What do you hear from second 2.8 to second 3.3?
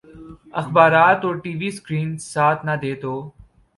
دے تو